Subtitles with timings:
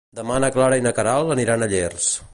[0.19, 2.13] Demà na Clara i na Queralt aniran a Llers.